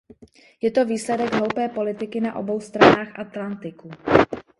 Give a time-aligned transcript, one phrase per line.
[0.61, 3.89] Je to výsledek hloupé politiky na obou stranách Atlantiku.